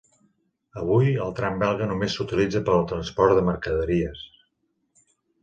[0.83, 4.27] Avui, el tram belga només s'utilitza per al transport de mercaderies.